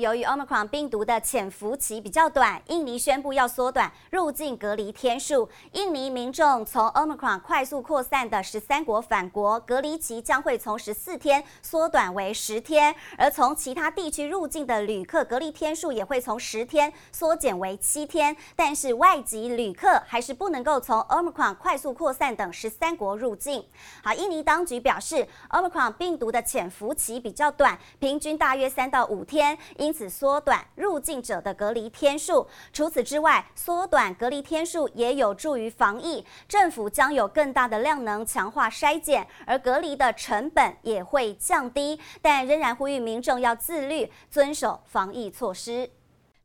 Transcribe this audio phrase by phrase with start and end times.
[0.00, 5.48] 由于 Omicron 病毒的潜伏期比较短，印尼宣布要缩短入境隔离天数。
[5.72, 18.36] 印尼民众从 Omicron 快速扩散的十三国返国，隔离期将会从十四天缩短为十天；而从其他地区入境的旅客，隔离天数也会从十天缩减为七天。
[18.54, 23.64] 但是外籍旅客还是不能够从 Omicron 快速扩散等十三国入境。
[24.04, 29.56] 好，印尼当局表示，Omicron 病毒的潜伏期比较短，平均大约三到五天。
[29.86, 32.44] 因此缩短入境者的隔离天数。
[32.72, 36.26] 除此之外，缩短隔离天数也有助于防疫。
[36.48, 42.00] 政府将有更大的量能强化筛检，而隔离的成本也会降低。
[42.20, 45.88] 但仍然呼吁民众要自律，遵守防疫措施。